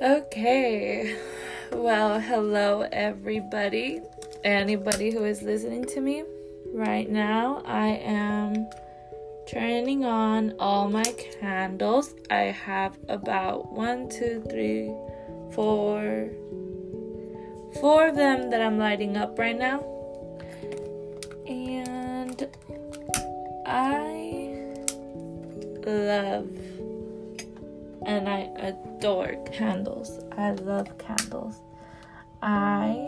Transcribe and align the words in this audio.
Okay. 0.00 1.16
Well, 1.72 2.20
hello, 2.20 2.86
everybody. 2.92 4.00
Anybody 4.44 5.10
who 5.10 5.24
is 5.24 5.42
listening 5.42 5.86
to 5.86 6.00
me 6.00 6.22
right 6.72 7.10
now, 7.10 7.62
I 7.66 7.88
am 7.88 8.70
turning 9.48 10.04
on 10.04 10.54
all 10.60 10.88
my 10.88 11.02
candles. 11.40 12.14
I 12.30 12.54
have 12.64 12.96
about 13.08 13.72
one, 13.72 14.08
two, 14.08 14.40
three, 14.48 14.94
four, 15.52 16.30
four 17.80 18.06
of 18.06 18.14
them 18.14 18.50
that 18.50 18.62
I'm 18.62 18.78
lighting 18.78 19.16
up 19.16 19.36
right 19.36 19.58
now. 19.58 19.80
And 21.48 22.48
I 23.66 24.84
love 25.84 26.48
and 28.06 28.28
I 28.28 28.74
adore 28.98 29.36
candles. 29.52 30.18
I 30.36 30.50
love 30.50 30.98
candles. 30.98 31.60
I 32.42 33.06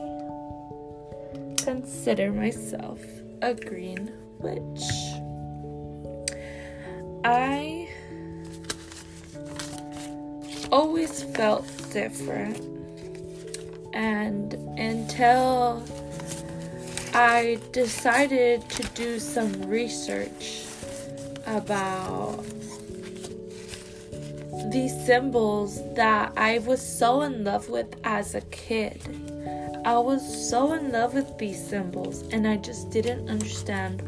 consider 1.59 2.30
myself 2.33 3.01
a 3.43 3.55
green 3.55 4.13
witch. 4.39 4.85
I 7.25 7.89
always 10.71 11.25
felt 11.25 11.66
different, 11.93 12.61
and 13.93 14.55
until 14.79 15.83
I 17.15 17.59
decided 17.73 18.69
to 18.71 18.83
do 18.95 19.19
some 19.19 19.63
research 19.63 20.66
about 21.47 22.45
these 24.71 24.95
symbols 25.04 25.80
that 25.95 26.32
I 26.37 26.59
was 26.59 26.80
so 26.80 27.23
in 27.23 27.45
love 27.45 27.68
with 27.68 27.96
as 28.04 28.35
a 28.35 28.40
kid. 28.43 29.01
I 29.85 29.99
was 29.99 30.49
so 30.49 30.74
in 30.74 30.93
love 30.93 31.15
with 31.15 31.38
these 31.38 31.65
symbols 31.65 32.23
and 32.32 32.46
I 32.46 32.57
just 32.57 32.90
didn't 32.90 33.29
understand 33.29 34.02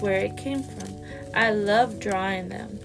where 0.00 0.20
it 0.20 0.36
came 0.36 0.62
from. 0.62 0.88
I 1.34 1.50
love 1.50 2.00
drawing 2.00 2.48
them. 2.48 2.80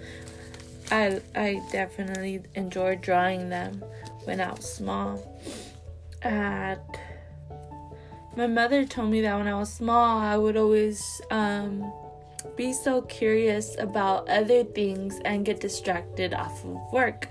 I 0.92 1.22
I 1.36 1.62
definitely 1.72 2.42
enjoyed 2.56 3.02
drawing 3.02 3.50
them 3.50 3.84
when 4.25 4.40
I 4.42 4.52
was 4.52 4.72
small. 4.72 5.23
And 6.22 6.80
my 8.36 8.47
mother 8.47 8.86
told 8.86 9.09
me 9.12 9.22
that 9.22 9.38
when 9.38 9.47
I 9.47 9.58
was 9.58 9.72
small, 9.72 10.20
I 10.20 10.38
would 10.38 10.58
always 10.58 11.22
um, 11.31 11.92
be 12.56 12.74
so 12.74 13.02
curious 13.04 13.78
about 13.80 14.30
other 14.30 14.64
things 14.64 15.20
and 15.26 15.46
get 15.46 15.60
distracted 15.60 16.34
off 16.34 16.64
of 16.64 16.78
work. 16.92 17.30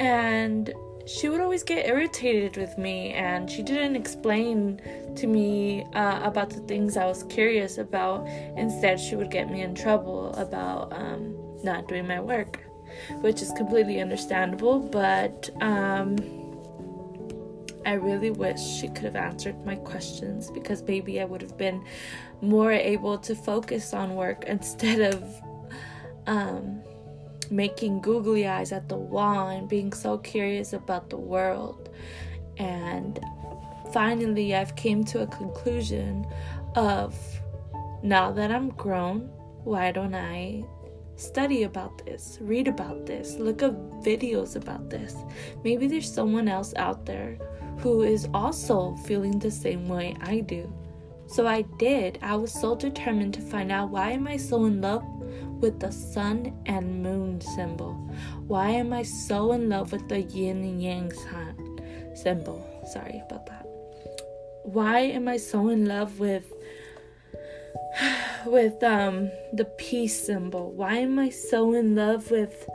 And 0.00 0.72
she 1.06 1.28
would 1.28 1.40
always 1.40 1.62
get 1.62 1.86
irritated 1.86 2.56
with 2.56 2.76
me, 2.76 3.12
and 3.12 3.50
she 3.50 3.62
didn't 3.62 3.96
explain 3.96 4.80
to 5.16 5.26
me 5.26 5.84
uh, 5.94 6.20
about 6.22 6.50
the 6.50 6.60
things 6.60 6.96
I 6.96 7.06
was 7.06 7.24
curious 7.24 7.78
about. 7.78 8.26
Instead, 8.56 9.00
she 9.00 9.16
would 9.16 9.30
get 9.30 9.50
me 9.50 9.62
in 9.62 9.74
trouble 9.74 10.34
about 10.34 10.92
um, 10.92 11.34
not 11.64 11.88
doing 11.88 12.06
my 12.06 12.20
work, 12.20 12.60
which 13.20 13.40
is 13.40 13.52
completely 13.52 14.00
understandable, 14.00 14.78
but. 14.78 15.50
Um, 15.60 16.37
I 17.88 17.94
really 17.94 18.30
wish 18.30 18.60
she 18.60 18.88
could 18.88 19.04
have 19.04 19.16
answered 19.16 19.64
my 19.64 19.76
questions 19.76 20.50
because 20.50 20.82
maybe 20.82 21.22
I 21.22 21.24
would 21.24 21.40
have 21.40 21.56
been 21.56 21.82
more 22.42 22.70
able 22.70 23.16
to 23.20 23.34
focus 23.34 23.94
on 23.94 24.14
work 24.14 24.44
instead 24.46 25.14
of 25.14 25.24
um, 26.26 26.82
making 27.50 28.02
googly 28.02 28.46
eyes 28.46 28.72
at 28.72 28.90
the 28.90 28.96
wall 28.98 29.48
and 29.48 29.66
being 29.70 29.94
so 29.94 30.18
curious 30.18 30.74
about 30.74 31.08
the 31.08 31.16
world. 31.16 31.88
And 32.58 33.18
finally, 33.90 34.54
I've 34.54 34.76
came 34.76 35.02
to 35.04 35.22
a 35.22 35.26
conclusion 35.26 36.26
of 36.74 37.16
now 38.02 38.30
that 38.32 38.50
I'm 38.52 38.68
grown, 38.68 39.30
why 39.64 39.92
don't 39.92 40.14
I 40.14 40.62
study 41.18 41.64
about 41.64 42.04
this, 42.04 42.38
read 42.40 42.68
about 42.68 43.06
this, 43.06 43.34
look 43.36 43.62
up 43.62 43.74
videos 44.02 44.56
about 44.56 44.88
this? 44.88 45.14
Maybe 45.64 45.86
there's 45.86 46.12
someone 46.12 46.48
else 46.48 46.72
out 46.76 47.04
there 47.04 47.38
who 47.78 48.02
is 48.02 48.28
also 48.32 48.94
feeling 49.06 49.38
the 49.38 49.50
same 49.50 49.88
way 49.88 50.16
I 50.20 50.40
do. 50.40 50.72
So 51.26 51.46
I 51.46 51.62
did. 51.78 52.18
I 52.22 52.36
was 52.36 52.52
so 52.52 52.74
determined 52.74 53.34
to 53.34 53.42
find 53.42 53.70
out 53.70 53.90
why 53.90 54.12
am 54.12 54.26
I 54.26 54.38
so 54.38 54.64
in 54.64 54.80
love 54.80 55.04
with 55.60 55.78
the 55.78 55.92
sun 55.92 56.56
and 56.66 57.02
moon 57.02 57.40
symbol? 57.40 57.92
Why 58.46 58.70
am 58.70 58.92
I 58.92 59.02
so 59.02 59.52
in 59.52 59.68
love 59.68 59.92
with 59.92 60.08
the 60.08 60.22
yin 60.22 60.62
and 60.62 60.82
yang 60.82 61.12
sign 61.12 62.14
symbol? 62.14 62.64
Sorry 62.92 63.22
about 63.26 63.44
that. 63.46 63.66
Why 64.64 65.00
am 65.00 65.28
I 65.28 65.36
so 65.36 65.68
in 65.68 65.84
love 65.86 66.18
with 66.18 66.50
with 68.46 68.82
um 68.82 69.30
the 69.52 69.64
peace 69.64 70.26
symbol? 70.26 70.72
Why 70.72 70.98
am 70.98 71.18
I 71.18 71.30
so 71.30 71.74
in 71.74 71.94
love 71.94 72.30
with 72.30 72.68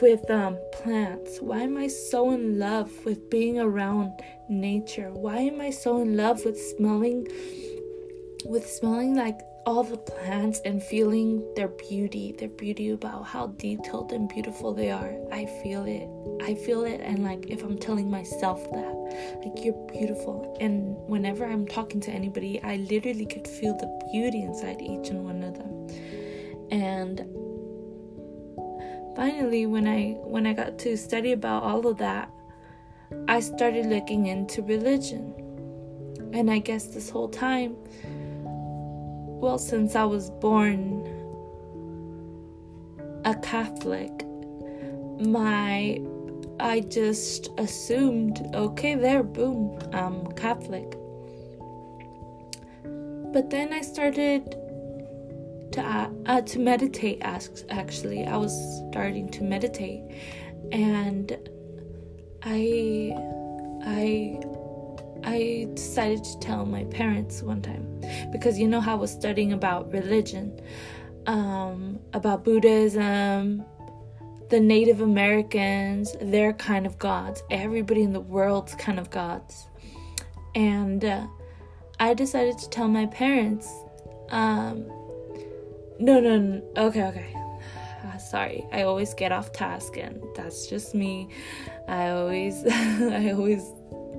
with 0.00 0.30
um, 0.30 0.58
plants? 0.72 1.38
Why 1.40 1.60
am 1.62 1.76
I 1.76 1.88
so 1.88 2.30
in 2.30 2.58
love 2.58 2.90
with 3.04 3.30
being 3.30 3.58
around 3.58 4.22
nature? 4.48 5.10
Why 5.12 5.38
am 5.38 5.60
I 5.60 5.70
so 5.70 6.00
in 6.00 6.16
love 6.16 6.44
with 6.44 6.58
smelling 6.58 7.26
with 8.46 8.66
smelling 8.66 9.14
like 9.14 9.40
all 9.66 9.82
the 9.84 9.96
plants 9.96 10.60
and 10.64 10.82
feeling 10.82 11.44
their 11.54 11.68
beauty, 11.68 12.34
their 12.38 12.48
beauty 12.48 12.90
about 12.90 13.24
how 13.26 13.48
detailed 13.48 14.12
and 14.12 14.28
beautiful 14.28 14.72
they 14.72 14.90
are. 14.90 15.14
I 15.30 15.46
feel 15.62 15.84
it. 15.84 16.08
I 16.42 16.54
feel 16.54 16.84
it 16.84 17.00
and 17.00 17.22
like 17.22 17.46
if 17.48 17.62
I'm 17.62 17.78
telling 17.78 18.10
myself 18.10 18.62
that, 18.72 19.40
like 19.44 19.64
you're 19.64 19.86
beautiful. 19.92 20.56
And 20.60 20.96
whenever 21.08 21.44
I'm 21.44 21.66
talking 21.66 22.00
to 22.02 22.10
anybody, 22.10 22.60
I 22.62 22.76
literally 22.76 23.26
could 23.26 23.46
feel 23.46 23.76
the 23.76 24.08
beauty 24.12 24.42
inside 24.42 24.80
each 24.80 25.08
and 25.08 25.24
one 25.24 25.42
of 25.42 25.54
them. 25.54 25.88
And 26.70 27.26
finally 29.16 29.66
when 29.66 29.86
i 29.86 30.12
when 30.22 30.46
i 30.46 30.52
got 30.52 30.78
to 30.78 30.96
study 30.96 31.32
about 31.32 31.62
all 31.62 31.86
of 31.86 31.98
that 31.98 32.30
i 33.28 33.40
started 33.40 33.86
looking 33.86 34.26
into 34.26 34.62
religion 34.62 35.34
and 36.32 36.50
i 36.50 36.58
guess 36.58 36.86
this 36.86 37.10
whole 37.10 37.28
time 37.28 37.76
well 39.40 39.58
since 39.58 39.94
i 39.94 40.04
was 40.04 40.30
born 40.30 41.04
a 43.24 43.34
catholic 43.36 44.24
my 45.20 46.00
i 46.60 46.80
just 46.80 47.50
assumed 47.58 48.50
okay 48.54 48.94
there 48.94 49.22
boom 49.22 49.78
i'm 49.92 50.26
catholic 50.32 50.96
but 53.32 53.50
then 53.50 53.72
i 53.72 53.80
started 53.80 54.56
to 55.72 56.10
uh, 56.26 56.40
to 56.40 56.58
meditate. 56.58 57.22
Actually, 57.22 58.26
I 58.26 58.36
was 58.36 58.52
starting 58.90 59.28
to 59.30 59.42
meditate, 59.42 60.02
and 60.72 61.36
I 62.42 63.14
decided 65.74 66.24
to 66.24 66.38
tell 66.40 66.64
my 66.66 66.84
parents 66.84 67.42
one 67.42 67.62
time 67.62 68.00
because 68.32 68.58
you 68.58 68.68
know 68.68 68.80
how 68.80 68.92
I 68.92 69.00
was 69.00 69.10
studying 69.10 69.52
about 69.52 69.92
religion, 69.92 70.60
um, 71.26 71.98
about 72.12 72.44
Buddhism, 72.44 73.64
the 74.48 74.60
Native 74.60 75.00
Americans, 75.00 76.16
their 76.20 76.52
kind 76.52 76.86
of 76.86 76.98
gods, 76.98 77.42
everybody 77.50 78.02
in 78.02 78.12
the 78.12 78.20
world's 78.20 78.74
kind 78.74 78.98
of 78.98 79.10
gods, 79.10 79.68
and 80.54 81.04
uh, 81.04 81.26
I 81.98 82.14
decided 82.14 82.58
to 82.58 82.68
tell 82.68 82.88
my 82.88 83.06
parents. 83.06 83.72
Um, 84.30 84.86
no, 85.98 86.18
no, 86.18 86.38
no. 86.38 86.62
Okay, 86.76 87.04
okay. 87.04 87.34
Uh, 88.04 88.16
sorry, 88.18 88.66
I 88.72 88.82
always 88.82 89.12
get 89.14 89.32
off 89.32 89.52
task, 89.52 89.96
and 89.96 90.22
that's 90.34 90.66
just 90.66 90.94
me. 90.94 91.28
I 91.86 92.08
always, 92.10 92.64
I 92.66 93.32
always 93.32 93.62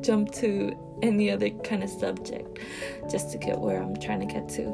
jump 0.01 0.31
to 0.31 0.75
any 1.01 1.31
other 1.31 1.49
kind 1.49 1.83
of 1.83 1.89
subject 1.89 2.59
just 3.09 3.31
to 3.31 3.37
get 3.37 3.59
where 3.59 3.81
I'm 3.81 3.95
trying 3.97 4.19
to 4.19 4.25
get 4.25 4.49
to. 4.49 4.73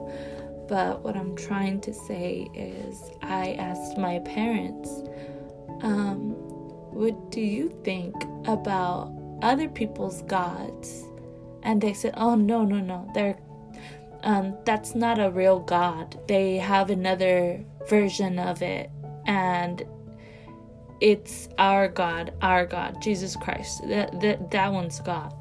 But 0.67 1.01
what 1.03 1.15
I'm 1.15 1.35
trying 1.35 1.79
to 1.81 1.93
say 1.93 2.47
is, 2.53 3.09
I 3.21 3.53
asked 3.53 3.97
my 3.97 4.19
parents, 4.19 4.89
um, 5.81 6.31
what 6.91 7.31
do 7.31 7.41
you 7.41 7.69
think 7.83 8.15
about 8.45 9.13
other 9.41 9.69
people's 9.69 10.23
gods? 10.23 11.05
And 11.63 11.79
they 11.81 11.93
said, 11.93 12.13
oh, 12.17 12.35
no, 12.35 12.63
no, 12.63 12.79
no, 12.79 13.09
they're 13.13 13.37
um, 14.23 14.57
that's 14.65 14.95
not 14.95 15.19
a 15.19 15.29
real 15.29 15.59
God. 15.59 16.19
They 16.27 16.57
have 16.57 16.89
another 16.89 17.63
version 17.87 18.39
of 18.39 18.61
it, 18.61 18.89
and 19.25 19.83
it's 20.99 21.49
our 21.57 21.87
God, 21.87 22.33
our 22.41 22.65
God, 22.65 23.01
Jesus 23.01 23.35
Christ. 23.35 23.87
That 23.87 24.19
that, 24.21 24.51
that 24.51 24.73
one's 24.73 24.99
God. 24.99 25.33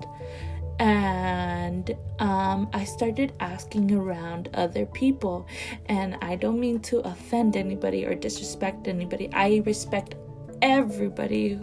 And 0.79 1.97
um, 2.19 2.69
I 2.75 2.85
started 2.85 3.33
asking 3.41 3.93
around 3.93 4.51
other 4.53 4.85
people, 4.85 5.47
and 5.87 6.19
I 6.21 6.37
don't 6.37 6.61
mean 6.61 6.81
to 6.81 6.99
offend 7.01 7.57
anybody 7.57 8.05
or 8.05 8.15
disrespect 8.15 8.87
anybody. 8.87 9.31
I 9.33 9.63
respect 9.65 10.17
everybody, 10.61 11.59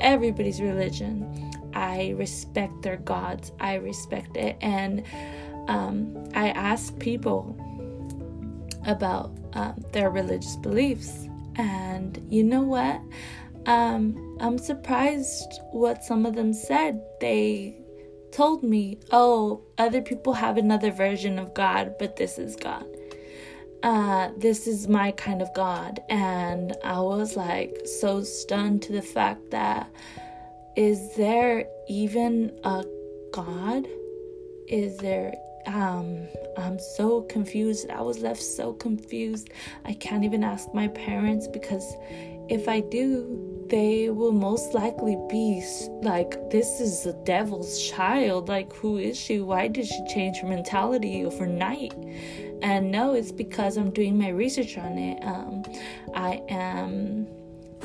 everybody's 0.00 0.60
religion. 0.60 1.50
I 1.74 2.14
respect 2.16 2.82
their 2.82 2.98
gods. 2.98 3.50
I 3.58 3.74
respect 3.76 4.36
it. 4.36 4.56
And 4.60 5.04
um, 5.68 6.28
I 6.34 6.50
ask 6.50 6.96
people 6.98 7.56
about 8.86 9.36
um, 9.54 9.82
their 9.92 10.10
religious 10.10 10.56
beliefs. 10.56 11.28
And 11.56 12.24
you 12.28 12.44
know 12.44 12.62
what? 12.62 13.00
Um, 13.66 14.38
I'm 14.40 14.58
surprised 14.58 15.60
what 15.70 16.04
some 16.04 16.26
of 16.26 16.34
them 16.34 16.52
said. 16.52 17.00
They 17.20 17.78
told 18.32 18.62
me, 18.62 18.98
oh, 19.10 19.62
other 19.78 20.02
people 20.02 20.32
have 20.32 20.56
another 20.56 20.90
version 20.90 21.38
of 21.38 21.54
God, 21.54 21.94
but 21.98 22.16
this 22.16 22.38
is 22.38 22.56
God. 22.56 22.86
Uh, 23.82 24.30
this 24.36 24.66
is 24.66 24.88
my 24.88 25.10
kind 25.12 25.42
of 25.42 25.52
God. 25.54 26.00
And 26.08 26.76
I 26.84 27.00
was 27.00 27.36
like 27.36 27.76
so 27.84 28.22
stunned 28.22 28.82
to 28.82 28.92
the 28.92 29.02
fact 29.02 29.50
that 29.50 29.90
is 30.76 31.14
there 31.16 31.66
even 31.88 32.58
a 32.64 32.84
God? 33.32 33.86
Is 34.68 34.96
there 34.98 35.34
um 35.66 36.28
I'm 36.56 36.78
so 36.78 37.22
confused. 37.22 37.90
I 37.90 38.02
was 38.02 38.18
left 38.18 38.42
so 38.42 38.72
confused. 38.74 39.50
I 39.84 39.94
can't 39.94 40.24
even 40.24 40.44
ask 40.44 40.72
my 40.74 40.88
parents 40.88 41.48
because 41.48 41.96
if 42.48 42.68
I 42.68 42.80
do, 42.80 43.64
they 43.68 44.10
will 44.10 44.32
most 44.32 44.74
likely 44.74 45.16
be 45.30 45.64
like, 46.02 46.50
This 46.50 46.80
is 46.80 47.04
the 47.04 47.14
devil's 47.24 47.82
child. 47.82 48.48
Like, 48.48 48.72
who 48.74 48.98
is 48.98 49.18
she? 49.18 49.40
Why 49.40 49.68
did 49.68 49.86
she 49.86 50.04
change 50.12 50.38
her 50.38 50.48
mentality 50.48 51.24
overnight? 51.24 51.94
And 52.62 52.92
no, 52.92 53.14
it's 53.14 53.32
because 53.32 53.76
I'm 53.76 53.90
doing 53.90 54.18
my 54.18 54.28
research 54.28 54.78
on 54.78 54.98
it. 54.98 55.24
Um, 55.24 55.64
I 56.14 56.42
am 56.48 57.26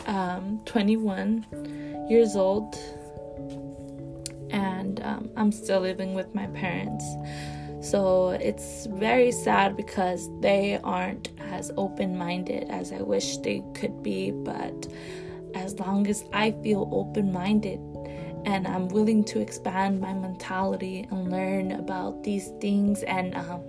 um, 0.06 0.62
21 0.66 2.08
years 2.10 2.36
old 2.36 2.76
and 4.52 5.02
um, 5.02 5.30
I'm 5.36 5.52
still 5.52 5.80
living 5.80 6.14
with 6.14 6.34
my 6.34 6.48
parents. 6.48 7.04
So 7.90 8.32
it's 8.32 8.86
very 8.88 9.32
sad 9.32 9.78
because 9.78 10.30
they 10.42 10.78
aren't 10.84 11.30
as 11.40 11.72
open 11.78 12.18
minded 12.18 12.70
as 12.70 12.92
I 12.92 13.02
wish 13.02 13.38
they 13.38 13.64
could 13.76 14.04
be. 14.04 14.32
But 14.32 14.88
as 15.56 15.80
long 15.80 16.08
as 16.08 16.26
I 16.34 16.52
feel 16.64 16.90
open 16.92 17.32
minded 17.32 17.80
and 18.46 18.68
I'm 18.68 18.90
willing 18.90 19.24
to 19.26 19.40
expand 19.40 20.02
my 20.02 20.14
mentality 20.14 21.08
and 21.12 21.32
learn 21.32 21.72
about 21.72 22.24
these 22.24 22.52
things, 22.60 23.04
and 23.04 23.36
um, 23.36 23.62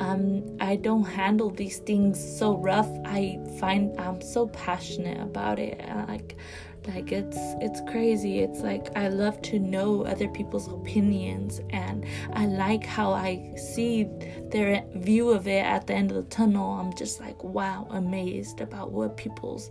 um, 0.00 0.56
I 0.60 0.76
don't 0.76 1.04
handle 1.04 1.50
these 1.50 1.78
things 1.78 2.18
so 2.38 2.56
rough, 2.58 2.90
I 3.06 3.38
find 3.58 3.98
I'm 3.98 4.20
so 4.20 4.48
passionate 4.48 5.20
about 5.20 5.58
it. 5.58 5.80
Like, 6.08 6.36
like 6.88 7.12
it's 7.12 7.36
it's 7.60 7.80
crazy. 7.90 8.40
It's 8.40 8.60
like 8.60 8.88
i 8.96 9.08
love 9.08 9.40
to 9.42 9.58
know 9.58 10.04
other 10.04 10.28
people's 10.28 10.68
opinions 10.68 11.60
and 11.70 12.04
i 12.32 12.46
like 12.46 12.84
how 12.84 13.12
i 13.12 13.54
see 13.56 14.08
their 14.50 14.84
view 14.96 15.30
of 15.30 15.46
it 15.46 15.64
at 15.64 15.86
the 15.86 15.94
end 15.94 16.10
of 16.10 16.16
the 16.16 16.28
tunnel. 16.30 16.72
I'm 16.72 16.92
just 16.94 17.20
like 17.20 17.42
wow 17.44 17.86
amazed 17.90 18.60
about 18.60 18.90
what 18.90 19.16
people's 19.16 19.70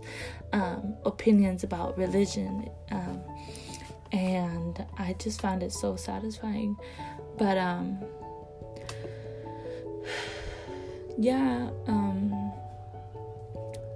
um, 0.52 0.94
opinions 1.04 1.64
about 1.64 1.96
religion 1.98 2.68
um, 2.90 3.20
and 4.12 4.84
i 4.98 5.14
just 5.14 5.40
found 5.40 5.62
it 5.62 5.72
so 5.72 5.96
satisfying. 5.96 6.76
But 7.38 7.58
um 7.58 7.98
yeah 11.18 11.68
um 11.86 12.52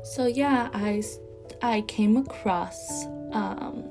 so 0.04 0.26
yeah 0.26 0.68
i 0.74 1.02
I 1.62 1.82
came 1.82 2.16
across 2.16 3.06
um, 3.32 3.84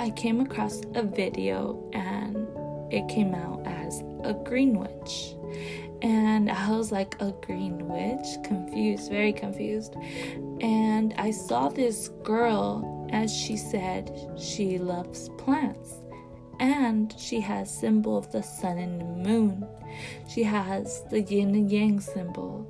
I 0.00 0.10
came 0.10 0.40
across 0.40 0.80
a 0.94 1.02
video 1.02 1.78
and 1.92 2.48
it 2.90 3.06
came 3.08 3.34
out 3.34 3.60
as 3.66 4.02
a 4.24 4.32
green 4.32 4.78
witch. 4.78 5.34
And 6.00 6.50
I 6.50 6.70
was 6.70 6.90
like, 6.90 7.20
a 7.20 7.32
green 7.42 7.86
witch? 7.86 8.42
Confused, 8.42 9.10
very 9.10 9.34
confused. 9.34 9.94
And 10.62 11.12
I 11.18 11.30
saw 11.30 11.68
this 11.68 12.08
girl, 12.22 13.06
as 13.12 13.30
she 13.30 13.58
said, 13.58 14.10
she 14.38 14.78
loves 14.78 15.28
plants. 15.36 15.96
And 16.58 17.14
she 17.18 17.40
has 17.40 17.70
symbol 17.70 18.16
of 18.16 18.32
the 18.32 18.42
sun 18.42 18.78
and 18.78 19.00
the 19.00 19.04
moon. 19.04 19.66
She 20.28 20.42
has 20.44 21.02
the 21.10 21.20
yin 21.20 21.54
and 21.54 21.70
yang 21.70 22.00
symbol. 22.00 22.66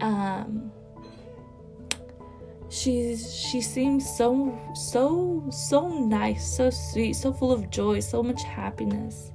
Um, 0.00 0.70
she's 2.72 3.34
she 3.34 3.60
seems 3.60 4.08
so 4.16 4.58
so 4.74 5.44
so 5.50 5.88
nice 5.88 6.56
so 6.56 6.70
sweet 6.70 7.12
so 7.12 7.30
full 7.30 7.52
of 7.52 7.68
joy 7.70 8.00
so 8.00 8.22
much 8.22 8.42
happiness. 8.42 9.30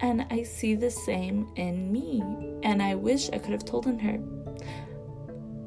And 0.00 0.26
i 0.30 0.42
see 0.42 0.74
the 0.74 0.90
same 0.90 1.52
in 1.54 1.92
me. 1.92 2.20
And 2.64 2.82
i 2.82 2.96
wish 2.96 3.30
i 3.30 3.38
could 3.38 3.52
have 3.52 3.64
told 3.64 3.86
her 3.86 4.18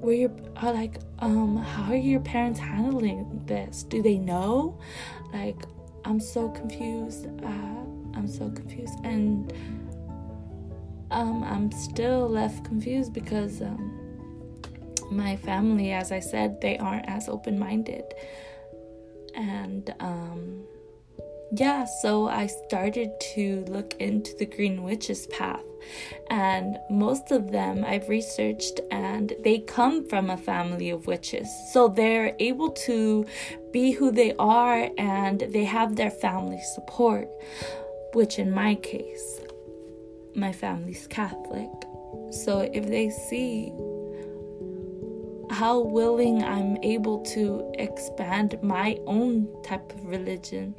were 0.02 0.14
your 0.14 0.32
are 0.58 0.74
like 0.74 1.00
um 1.20 1.56
how 1.56 1.94
are 1.94 1.96
your 1.96 2.20
parents 2.20 2.60
handling 2.60 3.42
this? 3.46 3.84
Do 3.84 4.02
they 4.02 4.18
know? 4.18 4.78
Like 5.34 5.64
i'm 6.04 6.20
so 6.20 6.50
confused 6.50 7.28
uh, 7.42 7.84
i'm 8.16 8.28
so 8.28 8.50
confused. 8.50 9.00
And 9.06 9.54
um 11.12 11.42
i'm 11.46 11.72
still 11.72 12.28
left 12.28 12.66
confused 12.66 13.14
because 13.14 13.62
um 13.62 13.95
my 15.12 15.36
family, 15.38 15.92
as 15.92 16.12
I 16.12 16.19
said, 16.19 16.62
they 16.62 16.78
aren't 16.78 17.07
as 17.07 17.30
open 17.30 17.60
minded. 17.60 18.04
And 19.36 19.94
um, 20.00 20.63
yeah, 21.52 21.86
so 22.02 22.28
I 22.28 22.48
started 22.48 23.12
to 23.36 23.66
look 23.68 23.94
into 24.00 24.36
the 24.38 24.46
Green 24.46 24.84
Witch's 24.84 25.28
path. 25.28 25.63
And 26.30 26.78
most 26.90 27.31
of 27.31 27.52
them 27.52 27.86
I've 27.86 28.10
researched, 28.10 28.80
and 28.90 29.34
they 29.44 29.60
come 29.60 30.07
from 30.10 30.30
a 30.30 30.38
family 30.38 30.90
of 30.90 31.06
witches. 31.06 31.48
So 31.72 31.88
they're 31.88 32.36
able 32.40 32.72
to 32.72 33.25
be 33.72 33.92
who 33.92 34.12
they 34.12 34.34
are 34.40 34.90
and 34.98 35.42
they 35.42 35.66
have 35.66 35.96
their 35.96 36.10
family 36.10 36.62
support, 36.74 37.30
which 38.13 38.40
in 38.40 38.51
my 38.51 38.75
case, 38.75 39.42
my 40.34 40.51
family's 40.51 41.08
Catholic. 41.08 41.69
So 42.31 42.69
if 42.74 42.88
they 42.88 43.10
see 43.10 43.72
how 45.56 45.80
willing 45.80 46.44
I'm 46.44 46.76
able 46.84 47.20
to 47.28 47.72
expand 47.76 48.62
my 48.62 49.00
own 49.08 49.48
type 49.64 49.90
of 49.94 50.06
religion. 50.06 50.76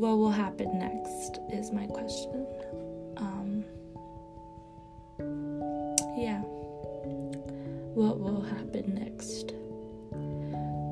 What 0.00 0.18
will 0.18 0.32
happen 0.32 0.80
next 0.80 1.38
is 1.52 1.70
my 1.70 1.86
question. 1.86 2.44
Um, 3.18 3.64
yeah. 6.18 6.40
What 7.94 8.18
will 8.18 8.40
happen 8.40 8.94
next? 8.94 9.52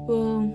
Well, 0.06 0.46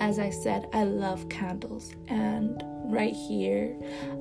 as 0.00 0.18
I 0.18 0.30
said, 0.30 0.66
I 0.72 0.82
love 0.82 1.28
candles, 1.28 1.92
and 2.08 2.60
right 2.86 3.14
here 3.14 3.76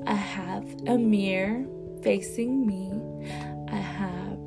I 0.05 0.13
have 0.13 0.65
a 0.85 0.99
mirror 0.99 1.65
facing 2.01 2.65
me. 2.65 2.91
I 3.71 3.75
have 3.75 4.39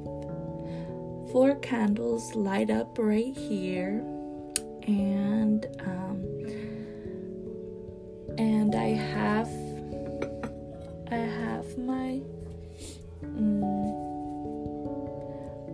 four 1.32 1.56
candles 1.62 2.34
light 2.34 2.70
up 2.70 2.96
right 2.98 3.36
here, 3.36 4.04
and 4.86 5.66
um, 5.80 6.24
and 8.38 8.74
I 8.74 8.88
have 8.88 9.48
I 11.10 11.16
have 11.16 11.78
my 11.78 12.20
mm, 13.22 13.74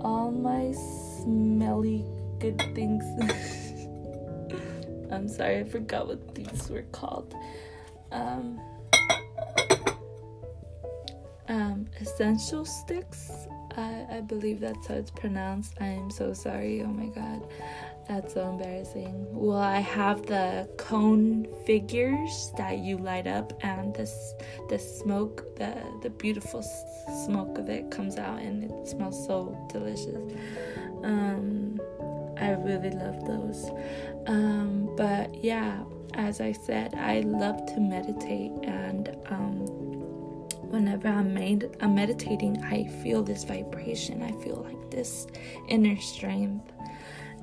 all 0.03 0.31
my 0.31 0.73
smelly 1.23 2.05
good 2.39 2.59
things. 2.75 3.05
I'm 5.11 5.29
sorry, 5.29 5.59
I 5.59 5.65
forgot 5.65 6.07
what 6.07 6.35
these 6.35 6.71
were 6.71 6.87
called. 6.93 7.35
Um, 8.13 8.61
um, 11.51 11.87
essential 12.01 12.65
sticks. 12.65 13.31
I, 13.77 14.07
I 14.11 14.21
believe 14.21 14.61
that's 14.61 14.87
how 14.87 14.95
it's 14.95 15.11
pronounced. 15.11 15.75
I 15.81 15.87
am 15.87 16.11
so 16.11 16.33
sorry. 16.33 16.83
Oh 16.83 16.87
my 16.89 17.07
god, 17.07 17.47
that's 18.09 18.35
so 18.35 18.49
embarrassing. 18.49 19.27
Well, 19.31 19.59
I 19.59 19.81
have 19.81 20.27
the 20.27 20.69
cone 20.79 21.47
figures 21.67 22.53
that 22.57 22.79
you 22.79 22.99
light 22.99 23.27
up, 23.27 23.53
and 23.63 23.95
this 23.95 24.35
the 24.69 24.79
smoke, 24.79 25.57
the 25.57 25.75
the 26.03 26.11
beautiful 26.11 26.63
smoke 27.27 27.59
of 27.59 27.69
it 27.69 27.91
comes 27.91 28.17
out, 28.17 28.39
and 28.39 28.65
it 28.65 28.89
smells 28.89 29.27
so 29.27 29.57
delicious. 29.73 30.33
Um, 31.03 31.81
I 32.39 32.51
really 32.53 32.91
love 32.91 33.27
those. 33.27 33.71
Um, 34.27 34.95
but 34.97 35.35
yeah, 35.43 35.83
as 36.15 36.41
I 36.41 36.53
said, 36.53 36.95
I 36.95 37.21
love 37.21 37.67
to 37.75 37.81
meditate 37.81 38.53
and 38.63 39.17
um 39.27 39.80
whenever 40.71 41.09
I'm 41.09 41.35
made 41.35 41.77
I'm 41.81 41.95
meditating, 41.95 42.63
I 42.65 42.89
feel 43.03 43.23
this 43.23 43.45
vibration. 43.45 44.23
I 44.23 44.33
feel 44.43 44.65
like 44.69 44.91
this 44.91 45.27
inner 45.69 46.01
strength, 46.01 46.73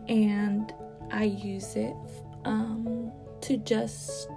and 0.07 0.73
I 1.11 1.23
use 1.23 1.75
it 1.75 1.95
um, 2.45 3.11
to 3.41 3.57
just 3.57 4.29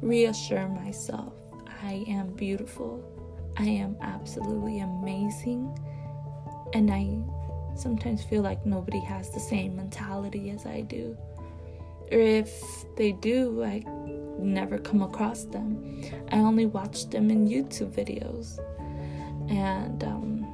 reassure 0.00 0.68
myself 0.68 1.32
I 1.84 2.02
am 2.08 2.32
beautiful. 2.32 3.04
I 3.58 3.64
am 3.64 3.96
absolutely 4.00 4.80
amazing. 4.80 5.78
And 6.72 6.90
I 6.90 7.18
sometimes 7.76 8.22
feel 8.24 8.42
like 8.42 8.64
nobody 8.64 9.00
has 9.00 9.30
the 9.30 9.40
same 9.40 9.76
mentality 9.76 10.50
as 10.50 10.64
I 10.64 10.80
do. 10.80 11.16
Or 12.10 12.18
if 12.18 12.50
they 12.96 13.12
do, 13.12 13.62
I 13.62 13.84
never 14.38 14.78
come 14.78 15.02
across 15.02 15.44
them. 15.44 16.02
I 16.30 16.38
only 16.38 16.66
watch 16.66 17.10
them 17.10 17.30
in 17.30 17.48
YouTube 17.48 17.92
videos. 17.92 18.58
And 19.50 20.02
um, 20.04 20.46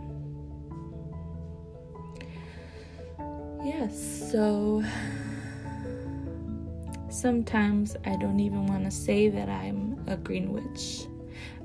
yes, 3.65 4.31
so 4.31 4.83
sometimes 7.09 7.97
I 8.05 8.17
don't 8.17 8.41
even 8.41 8.67
want 8.67 8.85
to 8.85 8.91
say 8.91 9.29
that 9.29 9.49
I'm 9.49 10.03
a 10.07 10.17
green 10.17 10.53
witch 10.53 11.07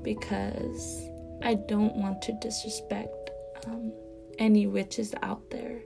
because 0.02 1.08
I 1.42 1.54
don't 1.54 1.96
want 1.96 2.22
to 2.22 2.32
disrespect 2.40 3.30
um, 3.66 3.92
any 4.38 4.66
witches 4.66 5.14
out 5.22 5.50
there. 5.50 5.80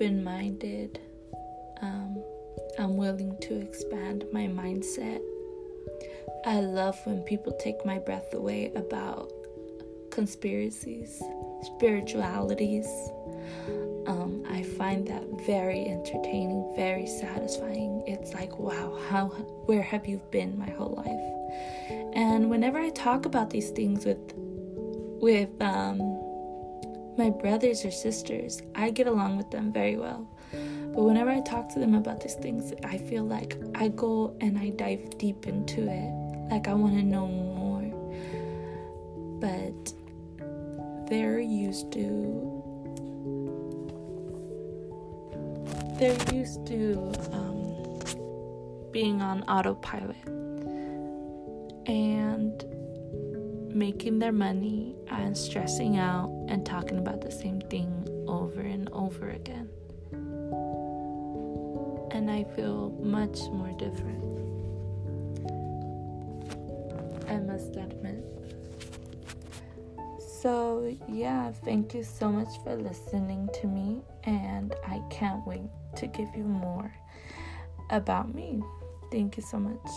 Open 0.00 0.24
minded. 0.24 0.98
Um, 1.82 2.22
I'm 2.78 2.96
willing 2.96 3.36
to 3.42 3.60
expand 3.60 4.24
my 4.32 4.46
mindset. 4.46 5.20
I 6.46 6.60
love 6.60 6.98
when 7.04 7.20
people 7.22 7.52
take 7.60 7.84
my 7.84 7.98
breath 7.98 8.32
away 8.32 8.72
about 8.74 9.30
conspiracies, 10.10 11.22
spiritualities. 11.76 12.86
Um, 14.06 14.42
I 14.48 14.62
find 14.62 15.06
that 15.08 15.22
very 15.46 15.84
entertaining, 15.84 16.72
very 16.74 17.06
satisfying. 17.06 18.02
It's 18.06 18.32
like, 18.32 18.58
wow, 18.58 18.98
how 19.10 19.26
where 19.66 19.82
have 19.82 20.06
you 20.06 20.22
been 20.30 20.58
my 20.58 20.70
whole 20.70 20.94
life? 20.96 22.14
And 22.14 22.48
whenever 22.48 22.78
I 22.78 22.88
talk 22.88 23.26
about 23.26 23.50
these 23.50 23.68
things 23.68 24.06
with 24.06 24.32
with 25.20 25.50
um, 25.60 26.19
my 27.20 27.28
brothers 27.28 27.84
or 27.84 27.90
sisters, 27.90 28.62
I 28.74 28.88
get 28.88 29.06
along 29.06 29.36
with 29.36 29.50
them 29.50 29.74
very 29.74 29.98
well. 29.98 30.26
But 30.52 31.02
whenever 31.02 31.28
I 31.28 31.40
talk 31.42 31.68
to 31.74 31.78
them 31.78 31.94
about 31.94 32.22
these 32.22 32.34
things, 32.34 32.72
I 32.82 32.96
feel 32.96 33.24
like 33.24 33.58
I 33.74 33.88
go 33.88 34.34
and 34.40 34.58
I 34.58 34.70
dive 34.70 35.18
deep 35.18 35.46
into 35.46 35.82
it. 35.82 36.50
Like 36.50 36.66
I 36.66 36.72
want 36.72 36.94
to 36.94 37.02
know 37.02 37.26
more. 37.28 37.84
But 39.38 39.92
they're 41.10 41.40
used 41.40 41.92
to 41.92 42.56
they're 45.98 46.34
used 46.34 46.66
to 46.68 47.12
um, 47.32 48.00
being 48.92 49.20
on 49.20 49.42
autopilot 49.42 50.16
and 51.86 52.64
making 53.74 54.18
their 54.18 54.32
money 54.32 54.96
and 55.10 55.36
stressing 55.36 55.98
out 55.98 56.39
and 56.50 56.66
talking 56.66 56.98
about 56.98 57.20
the 57.20 57.30
same 57.30 57.60
thing 57.60 58.04
over 58.26 58.60
and 58.60 58.90
over 58.90 59.30
again. 59.30 59.68
And 62.10 62.28
I 62.30 62.44
feel 62.56 62.90
much 63.00 63.38
more 63.52 63.72
different. 63.78 64.24
I 67.28 67.38
must 67.38 67.76
admit. 67.76 68.24
So, 70.18 70.96
yeah, 71.08 71.52
thank 71.64 71.94
you 71.94 72.02
so 72.02 72.30
much 72.30 72.48
for 72.64 72.74
listening 72.74 73.48
to 73.60 73.66
me, 73.68 74.02
and 74.24 74.74
I 74.86 75.00
can't 75.08 75.46
wait 75.46 75.70
to 75.96 76.06
give 76.08 76.28
you 76.34 76.44
more 76.44 76.92
about 77.90 78.34
me. 78.34 78.62
Thank 79.12 79.36
you 79.36 79.42
so 79.42 79.58
much. 79.58 79.90